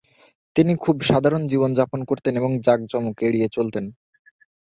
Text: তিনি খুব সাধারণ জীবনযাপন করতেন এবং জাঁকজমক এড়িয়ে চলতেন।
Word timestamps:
তিনি 0.55 0.73
খুব 0.75 0.95
সাধারণ 1.01 1.41
জীবনযাপন 1.47 1.99
করতেন 2.05 2.33
এবং 2.35 2.51
জাঁকজমক 2.65 3.15
এড়িয়ে 3.21 3.47
চলতেন। 3.47 3.85